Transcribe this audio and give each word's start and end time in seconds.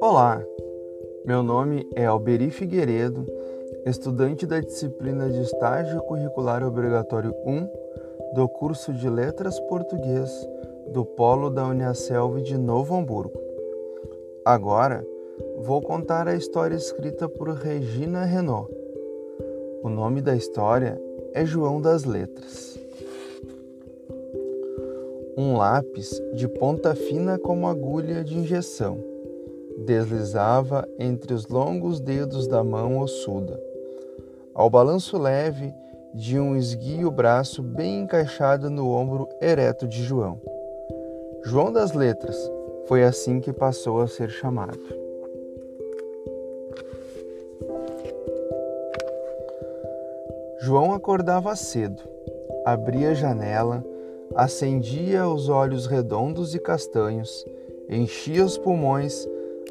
Olá, 0.00 0.42
meu 1.24 1.42
nome 1.42 1.86
é 1.94 2.06
Alberi 2.06 2.50
Figueiredo, 2.50 3.26
estudante 3.84 4.46
da 4.46 4.60
disciplina 4.60 5.28
de 5.28 5.42
Estágio 5.42 6.00
Curricular 6.02 6.64
Obrigatório 6.64 7.34
1 7.44 7.68
do 8.34 8.48
curso 8.48 8.92
de 8.94 9.10
Letras 9.10 9.60
Português 9.60 10.30
do 10.92 11.04
Polo 11.04 11.50
da 11.50 11.66
Uniaselv 11.66 12.40
de 12.40 12.56
Novo 12.56 12.94
Hamburgo. 12.94 13.38
Agora 14.44 15.06
vou 15.58 15.82
contar 15.82 16.26
a 16.26 16.34
história 16.34 16.74
escrita 16.76 17.28
por 17.28 17.50
Regina 17.50 18.24
Renault. 18.24 18.72
O 19.82 19.90
nome 19.90 20.22
da 20.22 20.34
história 20.34 20.98
é 21.34 21.44
João 21.44 21.82
das 21.82 22.04
Letras. 22.04 22.87
Um 25.40 25.56
lápis 25.56 26.20
de 26.34 26.48
ponta 26.48 26.96
fina 26.96 27.38
como 27.38 27.68
agulha 27.68 28.24
de 28.24 28.36
injeção 28.36 28.98
deslizava 29.86 30.84
entre 30.98 31.32
os 31.32 31.46
longos 31.46 32.00
dedos 32.00 32.48
da 32.48 32.64
mão 32.64 32.98
ossuda. 32.98 33.62
Ao 34.52 34.68
balanço 34.68 35.16
leve 35.16 35.72
de 36.12 36.40
um 36.40 36.56
esguio 36.56 37.08
braço 37.12 37.62
bem 37.62 38.00
encaixado 38.00 38.68
no 38.68 38.90
ombro 38.90 39.28
ereto 39.40 39.86
de 39.86 40.02
João. 40.02 40.40
João 41.44 41.72
das 41.72 41.92
Letras 41.92 42.36
foi 42.86 43.04
assim 43.04 43.38
que 43.38 43.52
passou 43.52 44.00
a 44.00 44.08
ser 44.08 44.30
chamado. 44.30 44.76
João 50.58 50.92
acordava 50.92 51.54
cedo, 51.54 52.02
abria 52.64 53.10
a 53.10 53.14
janela, 53.14 53.84
acendia 54.38 55.26
os 55.26 55.48
olhos 55.48 55.86
redondos 55.86 56.54
e 56.54 56.60
castanhos, 56.60 57.44
enchia 57.90 58.44
os 58.44 58.56
pulmões, 58.56 59.26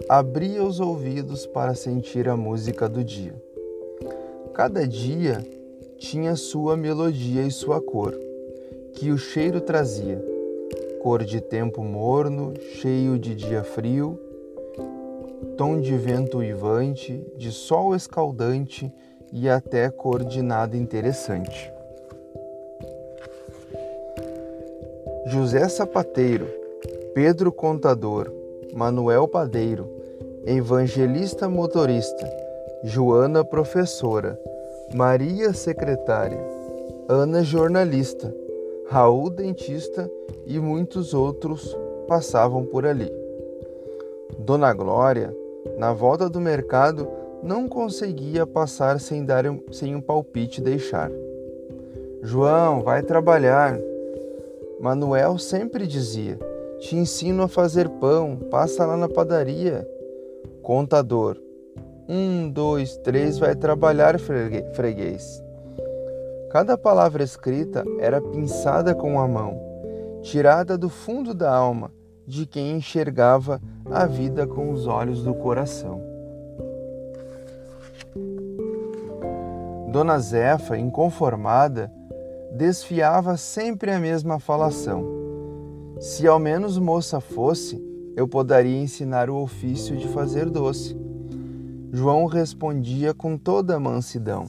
abria 0.10 0.62
os 0.62 0.82
ouvidos 0.82 1.46
para 1.46 1.74
sentir 1.74 2.28
a 2.28 2.36
música 2.36 2.90
do 2.90 3.02
dia. 3.02 3.34
Cada 4.54 4.86
dia 4.86 5.42
tinha 5.98 6.36
sua 6.36 6.76
melodia 6.76 7.44
e 7.44 7.50
sua 7.52 7.80
cor, 7.80 8.14
que 8.94 9.10
o 9.10 9.18
cheiro 9.18 9.62
trazia 9.62 10.22
cor 11.02 11.24
de 11.24 11.40
tempo 11.40 11.82
morno, 11.82 12.54
cheio 12.60 13.18
de 13.18 13.34
dia 13.36 13.64
frio, 13.64 14.20
tom 15.56 15.80
de 15.80 15.96
vento 15.96 16.40
uivante, 16.40 17.26
de 17.38 17.54
sol 17.54 17.96
escaldante 17.96 18.92
e 19.32 19.48
até 19.48 19.90
cor 19.90 20.26
de 20.26 20.42
nada 20.42 20.76
interessante. 20.76 21.77
José 25.28 25.68
Sapateiro, 25.68 26.48
Pedro 27.14 27.52
Contador, 27.52 28.32
Manuel 28.74 29.28
Padeiro, 29.28 29.86
Evangelista 30.46 31.50
Motorista, 31.50 32.26
Joana 32.82 33.44
Professora, 33.44 34.40
Maria 34.96 35.52
Secretária, 35.52 36.40
Ana 37.10 37.44
Jornalista, 37.44 38.34
Raul 38.90 39.30
Dentista 39.30 40.10
e 40.46 40.60
muitos 40.60 41.14
outros 41.14 41.78
passavam 42.08 42.64
por 42.64 42.86
ali. 42.86 43.12
Dona 44.40 44.74
Glória, 44.74 45.36
na 45.78 45.92
volta 45.92 46.30
do 46.30 46.40
mercado, 46.40 47.06
não 47.44 47.68
conseguia 47.68 48.48
passar 48.48 48.98
sem 49.02 49.26
dar 49.26 49.46
um, 49.46 49.60
sem 49.74 49.94
um 49.94 50.00
palpite 50.00 50.62
deixar. 50.62 51.12
João, 52.24 52.82
vai 52.82 53.04
trabalhar. 53.04 53.78
Manuel 54.80 55.38
sempre 55.38 55.88
dizia: 55.88 56.38
Te 56.80 56.96
ensino 56.96 57.44
a 57.44 57.48
fazer 57.48 57.90
pão, 57.90 58.38
passa 58.52 58.86
lá 58.86 58.96
na 58.96 59.10
padaria. 59.10 59.88
Contador: 60.62 61.38
Um, 62.08 62.50
dois, 62.50 62.98
três, 62.98 63.40
vai 63.40 63.56
trabalhar, 63.56 64.20
freguês. 64.20 65.44
Cada 66.52 66.78
palavra 66.78 67.24
escrita 67.24 67.84
era 68.00 68.22
pinçada 68.22 68.96
com 68.96 69.20
a 69.20 69.28
mão, 69.28 69.60
tirada 70.22 70.78
do 70.78 70.90
fundo 70.90 71.34
da 71.34 71.54
alma 71.54 71.92
de 72.26 72.46
quem 72.46 72.76
enxergava 72.76 73.62
a 73.90 74.06
vida 74.06 74.46
com 74.46 74.72
os 74.72 74.86
olhos 74.86 75.24
do 75.24 75.34
coração. 75.34 76.02
Dona 79.90 80.20
Zefa, 80.20 80.78
inconformada, 80.78 81.92
desfiava 82.58 83.38
sempre 83.38 83.92
a 83.92 84.00
mesma 84.00 84.40
falação. 84.40 85.06
Se 86.00 86.28
ao 86.28 86.40
menos 86.40 86.80
moça 86.80 87.22
fosse, 87.22 87.80
eu 88.16 88.28
poderia 88.28 88.82
ensinar 88.82 89.30
o 89.30 89.38
ofício 89.38 89.96
de 89.96 90.08
fazer 90.08 90.50
doce. 90.50 90.98
João 91.92 92.26
respondia 92.26 93.14
com 93.14 93.38
toda 93.38 93.76
a 93.76 93.80
mansidão. 93.80 94.48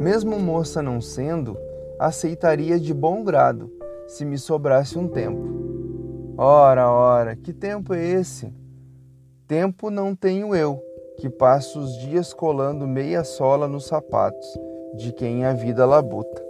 Mesmo 0.00 0.40
moça 0.40 0.82
não 0.82 1.00
sendo, 1.00 1.56
aceitaria 2.00 2.80
de 2.80 2.92
bom 2.92 3.22
grado, 3.22 3.72
se 4.08 4.24
me 4.24 4.36
sobrasse 4.36 4.98
um 4.98 5.06
tempo. 5.06 6.34
Ora, 6.36 6.90
ora, 6.90 7.36
que 7.36 7.52
tempo 7.52 7.94
é 7.94 8.04
esse? 8.04 8.52
Tempo 9.46 9.88
não 9.88 10.16
tenho 10.16 10.54
eu, 10.54 10.82
que 11.16 11.28
passo 11.28 11.78
os 11.78 11.96
dias 11.98 12.32
colando 12.32 12.88
meia 12.88 13.22
sola 13.22 13.68
nos 13.68 13.86
sapatos, 13.86 14.46
de 14.96 15.12
quem 15.12 15.44
a 15.44 15.52
vida 15.52 15.86
labuta. 15.86 16.48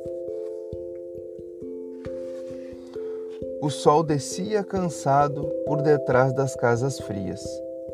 O 3.61 3.71
sol 3.71 4.05
descia 4.05 4.63
cansado 4.63 5.45
por 5.67 5.83
detrás 5.83 6.33
das 6.33 6.55
casas 6.55 7.01
frias. 7.01 7.45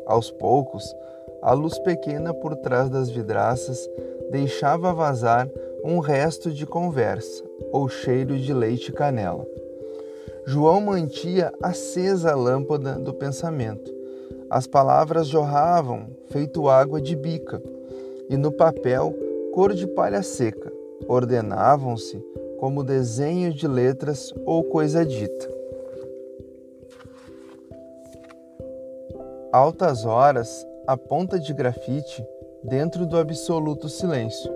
Aos 0.05 0.29
poucos, 0.29 0.95
a 1.41 1.53
luz 1.53 1.79
pequena 1.79 2.33
por 2.33 2.55
trás 2.57 2.87
das 2.89 3.09
vidraças 3.09 3.89
deixava 4.29 4.93
vazar 4.93 5.49
um 5.83 5.97
resto 5.99 6.51
de 6.51 6.67
conversa 6.67 7.43
ou 7.71 7.89
cheiro 7.89 8.37
de 8.37 8.53
leite 8.53 8.89
e 8.89 8.93
canela. 8.93 9.45
João 10.45 10.79
mantia 10.81 11.51
acesa 11.61 12.33
a 12.33 12.35
lâmpada 12.35 12.93
do 12.99 13.13
pensamento. 13.13 13.91
As 14.49 14.67
palavras 14.67 15.25
jorravam, 15.25 16.07
feito 16.29 16.69
água 16.69 17.01
de 17.01 17.15
bica, 17.15 17.59
e 18.29 18.37
no 18.37 18.51
papel, 18.51 19.15
cor 19.51 19.73
de 19.73 19.87
palha 19.87 20.21
seca, 20.21 20.71
ordenavam-se 21.07 22.23
como 22.57 22.83
desenho 22.83 23.53
de 23.53 23.67
letras 23.67 24.33
ou 24.45 24.63
coisa 24.63 25.05
dita. 25.05 25.49
Altas 29.51 30.05
horas, 30.05 30.65
a 30.85 30.97
ponta 30.97 31.39
de 31.39 31.53
grafite 31.53 32.25
dentro 32.63 33.05
do 33.05 33.17
absoluto 33.17 33.87
silêncio. 33.87 34.51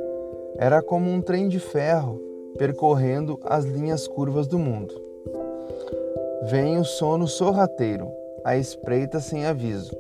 Era 0.58 0.82
como 0.82 1.10
um 1.10 1.22
trem 1.22 1.48
de 1.48 1.60
ferro 1.60 2.20
percorrendo 2.58 3.40
as 3.44 3.64
linhas 3.64 4.08
curvas 4.08 4.48
do 4.48 4.60
mundo. 4.60 4.94
Vem 6.44 6.78
o 6.78 6.84
sono 6.84 7.28
sorrateiro, 7.28 8.12
a 8.44 8.58
espreita 8.58 9.20
sem 9.20 9.46
aviso. 9.46 9.96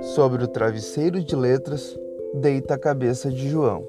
Sobre 0.00 0.44
o 0.44 0.48
travesseiro 0.48 1.22
de 1.22 1.36
letras, 1.36 1.98
deita 2.34 2.74
a 2.74 2.78
cabeça 2.78 3.30
de 3.30 3.48
João. 3.48 3.86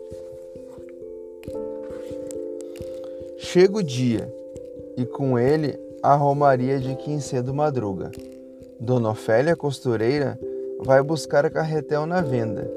Chega 3.53 3.78
o 3.78 3.84
dia, 3.84 4.34
e 4.97 5.06
com 5.06 5.38
ele 5.38 5.80
a 6.02 6.16
romaria 6.16 6.80
de 6.80 6.96
quem 6.96 7.19
cedo 7.19 7.53
madruga. 7.53 8.09
Dona 8.80 9.12
Ofélia 9.12 9.56
Costureira 9.56 10.40
vai 10.80 11.03
buscar 11.03 11.47
carretel 11.52 12.08
na 12.08 12.19
venda 12.19 12.68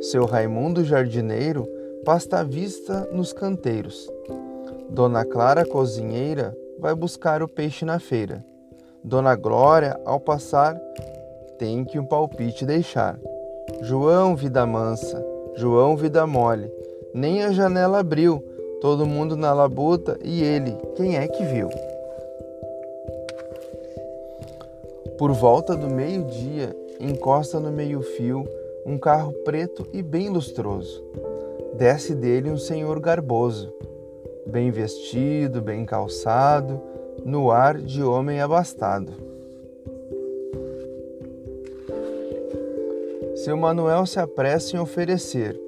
seu 0.00 0.24
Raimundo 0.24 0.82
Jardineiro 0.82 1.68
pasta 2.06 2.38
a 2.38 2.42
vista 2.42 3.06
nos 3.12 3.34
canteiros. 3.34 4.10
Dona 4.88 5.26
Clara 5.26 5.64
Cozinheira 5.66 6.56
vai 6.78 6.94
buscar 6.94 7.42
o 7.42 7.48
peixe 7.48 7.84
na 7.84 7.98
feira. 7.98 8.42
Dona 9.02 9.34
Glória, 9.34 10.00
ao 10.06 10.18
passar, 10.18 10.74
tem 11.58 11.84
que 11.84 11.98
um 11.98 12.06
palpite 12.06 12.64
deixar. 12.64 13.18
João, 13.82 14.34
vida 14.34 14.64
mansa, 14.64 15.22
João, 15.54 15.98
vida 15.98 16.26
mole, 16.26 16.72
nem 17.12 17.42
a 17.42 17.52
janela 17.52 18.00
abriu, 18.00 18.42
todo 18.84 19.06
mundo 19.06 19.34
na 19.34 19.50
labuta 19.54 20.18
e 20.22 20.42
ele, 20.42 20.76
quem 20.94 21.16
é 21.16 21.26
que 21.26 21.42
viu? 21.42 21.70
Por 25.16 25.32
volta 25.32 25.74
do 25.74 25.88
meio-dia, 25.88 26.76
encosta 27.00 27.58
no 27.58 27.72
meio-fio 27.72 28.46
um 28.84 28.98
carro 28.98 29.32
preto 29.42 29.86
e 29.90 30.02
bem 30.02 30.28
lustroso. 30.28 31.02
Desce 31.78 32.14
dele 32.14 32.50
um 32.50 32.58
senhor 32.58 33.00
garboso, 33.00 33.72
bem 34.46 34.70
vestido, 34.70 35.62
bem 35.62 35.86
calçado, 35.86 36.78
no 37.24 37.50
ar 37.50 37.78
de 37.78 38.02
homem 38.02 38.42
abastado. 38.42 39.14
Seu 43.36 43.56
Manuel 43.56 44.04
se 44.04 44.20
apressa 44.20 44.76
em 44.76 44.78
oferecer 44.78 45.63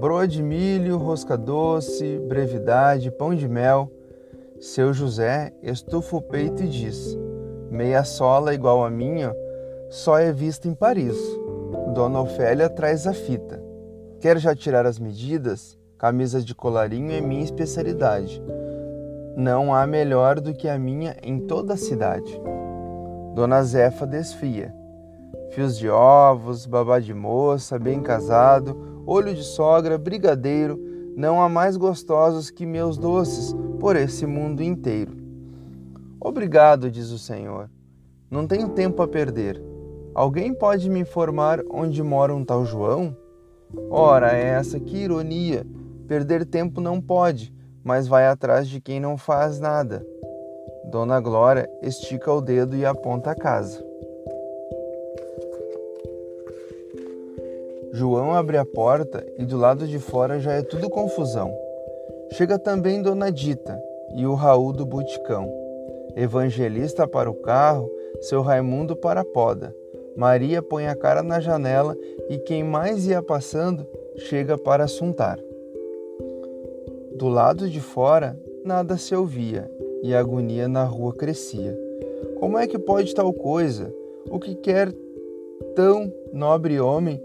broa 0.00 0.28
de 0.28 0.42
milho, 0.42 0.98
rosca 0.98 1.36
doce, 1.36 2.18
brevidade, 2.28 3.10
pão 3.10 3.34
de 3.34 3.48
mel. 3.48 3.90
Seu 4.60 4.92
José 4.92 5.52
estufa 5.62 6.16
o 6.16 6.22
peito 6.22 6.62
e 6.62 6.68
diz: 6.68 7.18
Meia 7.70 8.04
sola 8.04 8.54
igual 8.54 8.84
a 8.84 8.90
minha 8.90 9.34
só 9.88 10.18
é 10.18 10.32
vista 10.32 10.68
em 10.68 10.74
Paris. 10.74 11.16
Dona 11.94 12.20
Ofélia 12.20 12.68
traz 12.68 13.06
a 13.06 13.14
fita. 13.14 13.62
Quer 14.20 14.38
já 14.38 14.54
tirar 14.54 14.84
as 14.84 14.98
medidas? 14.98 15.78
Camisa 15.98 16.42
de 16.42 16.54
colarinho 16.54 17.12
é 17.12 17.20
minha 17.20 17.44
especialidade. 17.44 18.42
Não 19.34 19.74
há 19.74 19.86
melhor 19.86 20.40
do 20.40 20.52
que 20.52 20.68
a 20.68 20.78
minha 20.78 21.16
em 21.22 21.40
toda 21.40 21.74
a 21.74 21.76
cidade. 21.76 22.38
Dona 23.34 23.62
Zefa 23.62 24.06
desfia. 24.06 24.74
Fios 25.50 25.78
de 25.78 25.88
ovos, 25.88 26.66
babá 26.66 26.98
de 26.98 27.14
moça, 27.14 27.78
bem 27.78 28.02
casado, 28.02 28.95
olho 29.06 29.34
de 29.34 29.44
sogra, 29.44 29.96
brigadeiro, 29.96 30.78
não 31.16 31.40
há 31.40 31.48
mais 31.48 31.76
gostosos 31.76 32.50
que 32.50 32.66
meus 32.66 32.98
doces 32.98 33.54
por 33.78 33.96
esse 33.96 34.26
mundo 34.26 34.62
inteiro. 34.62 35.16
Obrigado, 36.20 36.90
diz 36.90 37.10
o 37.10 37.18
Senhor. 37.18 37.70
Não 38.30 38.46
tenho 38.46 38.70
tempo 38.70 39.00
a 39.02 39.08
perder. 39.08 39.62
Alguém 40.14 40.52
pode 40.52 40.90
me 40.90 40.98
informar 41.00 41.62
onde 41.70 42.02
mora 42.02 42.34
um 42.34 42.44
tal 42.44 42.64
João? 42.64 43.16
Ora, 43.88 44.36
é 44.36 44.42
essa 44.42 44.80
que 44.80 44.96
ironia! 44.96 45.64
Perder 46.08 46.44
tempo 46.44 46.80
não 46.80 47.00
pode, 47.00 47.54
mas 47.84 48.08
vai 48.08 48.26
atrás 48.26 48.68
de 48.68 48.80
quem 48.80 48.98
não 48.98 49.16
faz 49.16 49.60
nada. 49.60 50.04
Dona 50.90 51.20
Glória 51.20 51.68
estica 51.82 52.32
o 52.32 52.40
dedo 52.40 52.76
e 52.76 52.84
aponta 52.84 53.30
a 53.30 53.34
casa. 53.34 53.85
João 57.96 58.34
abre 58.34 58.58
a 58.58 58.64
porta 58.66 59.26
e 59.38 59.44
do 59.46 59.56
lado 59.56 59.86
de 59.88 59.98
fora 59.98 60.38
já 60.38 60.52
é 60.52 60.60
tudo 60.60 60.90
confusão. 60.90 61.50
Chega 62.32 62.58
também 62.58 63.00
Dona 63.00 63.32
Dita 63.32 63.82
e 64.14 64.26
o 64.26 64.34
Raul 64.34 64.70
do 64.74 64.84
Buticão. 64.84 65.50
Evangelista 66.14 67.08
para 67.08 67.30
o 67.30 67.34
carro, 67.34 67.90
seu 68.20 68.42
Raimundo 68.42 68.94
para 68.94 69.22
a 69.22 69.24
poda. 69.24 69.74
Maria 70.14 70.60
põe 70.60 70.88
a 70.88 70.94
cara 70.94 71.22
na 71.22 71.40
janela 71.40 71.96
e 72.28 72.36
quem 72.36 72.62
mais 72.62 73.06
ia 73.06 73.22
passando 73.22 73.86
chega 74.16 74.58
para 74.58 74.84
assuntar. 74.84 75.38
Do 77.14 77.28
lado 77.28 77.66
de 77.66 77.80
fora, 77.80 78.38
nada 78.62 78.98
se 78.98 79.14
ouvia 79.14 79.70
e 80.02 80.14
a 80.14 80.20
agonia 80.20 80.68
na 80.68 80.84
rua 80.84 81.14
crescia. 81.14 81.74
Como 82.38 82.58
é 82.58 82.66
que 82.66 82.78
pode 82.78 83.14
tal 83.14 83.32
coisa? 83.32 83.90
O 84.28 84.38
que 84.38 84.54
quer 84.54 84.92
tão 85.74 86.12
nobre 86.30 86.78
homem 86.78 87.22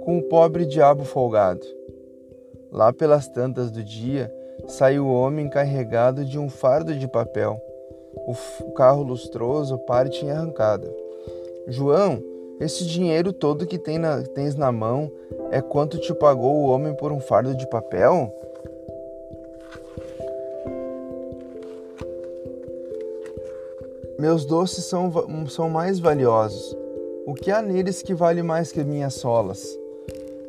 com 0.00 0.18
o 0.18 0.22
pobre 0.22 0.64
diabo 0.64 1.04
folgado. 1.04 1.66
Lá 2.72 2.92
pelas 2.92 3.28
tantas 3.28 3.70
do 3.70 3.82
dia, 3.82 4.32
saiu 4.66 5.06
o 5.06 5.14
homem 5.14 5.48
carregado 5.48 6.24
de 6.24 6.38
um 6.38 6.48
fardo 6.48 6.94
de 6.94 7.08
papel. 7.08 7.60
O 8.14 8.72
carro 8.72 9.02
lustroso 9.02 9.78
parte 9.78 10.24
em 10.24 10.30
arrancada. 10.30 10.92
João, 11.66 12.22
esse 12.60 12.84
dinheiro 12.84 13.32
todo 13.32 13.66
que 13.66 13.78
tem 13.78 13.98
na, 13.98 14.22
tens 14.22 14.54
na 14.54 14.70
mão 14.70 15.10
é 15.50 15.60
quanto 15.60 15.98
te 15.98 16.12
pagou 16.14 16.56
o 16.56 16.68
homem 16.68 16.94
por 16.94 17.10
um 17.12 17.20
fardo 17.20 17.54
de 17.54 17.66
papel? 17.68 18.32
Meus 24.18 24.44
doces 24.44 24.84
são, 24.84 25.10
são 25.48 25.70
mais 25.70 25.98
valiosos. 25.98 26.76
O 27.26 27.32
que 27.32 27.50
há 27.50 27.62
neles 27.62 28.02
que 28.02 28.12
vale 28.12 28.42
mais 28.42 28.70
que 28.70 28.84
minhas 28.84 29.14
solas? 29.14 29.79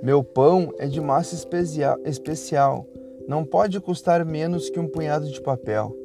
Meu 0.01 0.23
pão 0.23 0.73
é 0.79 0.87
de 0.87 0.99
massa 0.99 1.35
especial, 1.35 2.87
não 3.27 3.45
pode 3.45 3.79
custar 3.79 4.25
menos 4.25 4.67
que 4.67 4.79
um 4.79 4.87
punhado 4.87 5.29
de 5.29 5.39
papel. 5.39 5.95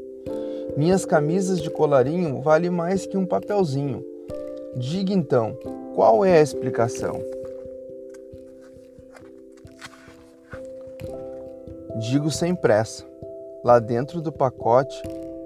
Minhas 0.76 1.06
camisas 1.06 1.62
de 1.62 1.70
colarinho 1.70 2.42
valem 2.42 2.68
mais 2.68 3.06
que 3.06 3.16
um 3.16 3.24
papelzinho. 3.24 4.04
Diga 4.76 5.14
então, 5.14 5.56
qual 5.94 6.22
é 6.26 6.36
a 6.36 6.42
explicação? 6.42 7.22
Digo 11.98 12.30
sem 12.30 12.54
pressa. 12.54 13.02
Lá 13.64 13.78
dentro 13.78 14.20
do 14.20 14.30
pacote 14.30 15.02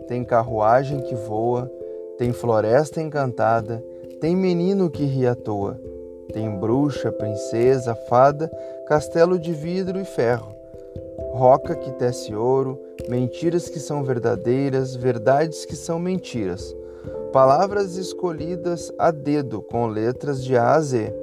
tem 0.08 0.24
carruagem 0.24 1.00
que 1.02 1.14
voa, 1.14 1.70
tem 2.18 2.32
floresta 2.32 3.00
encantada, 3.00 3.80
tem 4.20 4.34
menino 4.34 4.90
que 4.90 5.04
ri 5.04 5.24
à 5.24 5.36
toa 5.36 5.89
tem 6.30 6.50
bruxa, 6.50 7.12
princesa, 7.12 7.94
fada, 8.08 8.50
castelo 8.86 9.38
de 9.38 9.52
vidro 9.52 9.98
e 10.00 10.04
ferro, 10.04 10.54
roca 11.32 11.74
que 11.74 11.90
tece 11.92 12.34
ouro, 12.34 12.80
mentiras 13.08 13.68
que 13.68 13.78
são 13.78 14.02
verdadeiras, 14.02 14.94
verdades 14.94 15.64
que 15.64 15.76
são 15.76 15.98
mentiras, 15.98 16.74
palavras 17.32 17.96
escolhidas 17.96 18.92
a 18.98 19.10
dedo 19.10 19.62
com 19.62 19.86
letras 19.86 20.42
de 20.42 20.56
A 20.56 20.74
a 20.74 20.80
Z. 20.80 21.14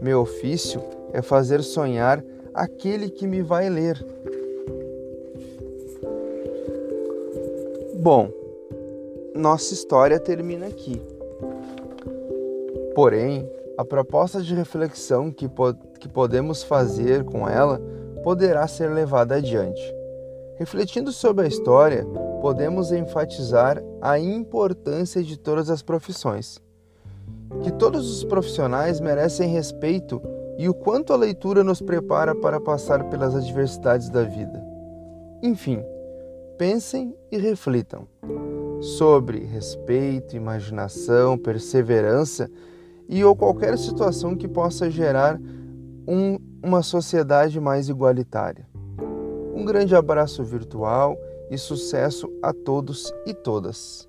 Meu 0.00 0.20
ofício 0.20 0.82
é 1.12 1.22
fazer 1.22 1.62
sonhar 1.62 2.24
aquele 2.52 3.08
que 3.08 3.26
me 3.26 3.42
vai 3.42 3.68
ler. 3.68 4.04
Bom, 7.94 8.28
nossa 9.34 9.72
história 9.72 10.20
termina 10.20 10.66
aqui. 10.66 11.00
Porém, 12.94 13.48
a 13.76 13.84
proposta 13.84 14.40
de 14.40 14.54
reflexão 14.54 15.30
que, 15.32 15.48
po 15.48 15.74
que 15.98 16.08
podemos 16.08 16.62
fazer 16.62 17.24
com 17.24 17.48
ela 17.48 17.80
poderá 18.22 18.66
ser 18.66 18.88
levada 18.88 19.36
adiante. 19.36 19.82
Refletindo 20.56 21.12
sobre 21.12 21.44
a 21.44 21.48
história, 21.48 22.06
podemos 22.40 22.92
enfatizar 22.92 23.82
a 24.00 24.18
importância 24.18 25.22
de 25.22 25.38
todas 25.38 25.68
as 25.68 25.82
profissões. 25.82 26.60
Que 27.62 27.72
todos 27.72 28.18
os 28.18 28.24
profissionais 28.24 29.00
merecem 29.00 29.48
respeito 29.48 30.22
e 30.56 30.68
o 30.68 30.74
quanto 30.74 31.12
a 31.12 31.16
leitura 31.16 31.64
nos 31.64 31.82
prepara 31.82 32.34
para 32.34 32.60
passar 32.60 33.04
pelas 33.04 33.34
adversidades 33.34 34.08
da 34.08 34.22
vida. 34.22 34.64
Enfim, 35.42 35.84
pensem 36.56 37.16
e 37.30 37.36
reflitam 37.36 38.06
sobre 38.80 39.38
respeito, 39.38 40.36
imaginação, 40.36 41.36
perseverança 41.36 42.48
e 43.08 43.24
ou 43.24 43.34
qualquer 43.34 43.76
situação 43.78 44.36
que 44.36 44.48
possa 44.48 44.90
gerar 44.90 45.40
um, 46.06 46.38
uma 46.62 46.82
sociedade 46.82 47.60
mais 47.60 47.88
igualitária. 47.88 48.66
Um 49.54 49.64
grande 49.64 49.94
abraço 49.94 50.42
virtual 50.42 51.16
e 51.50 51.58
sucesso 51.58 52.30
a 52.42 52.52
todos 52.52 53.12
e 53.26 53.34
todas. 53.34 54.08